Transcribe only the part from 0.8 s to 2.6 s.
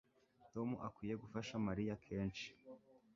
akwiye gufasha Mariya kenshi